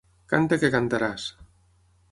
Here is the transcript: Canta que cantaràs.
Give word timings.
Canta 0.31 0.59
que 0.63 0.71
cantaràs. 0.77 1.29